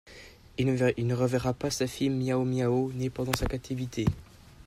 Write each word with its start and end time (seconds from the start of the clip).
Il 0.57 0.65
ne 0.73 1.13
reverra 1.13 1.53
pas 1.53 1.69
sa 1.69 1.85
fille 1.85 2.09
Miao 2.09 2.43
Miao, 2.43 2.91
née 2.95 3.11
pendant 3.11 3.35
sa 3.37 3.45
captivité. 3.45 4.05